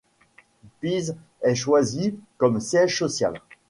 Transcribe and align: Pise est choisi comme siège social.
Pise 0.79 1.15
est 1.43 1.53
choisi 1.53 2.17
comme 2.39 2.59
siège 2.59 2.97
social. 2.97 3.39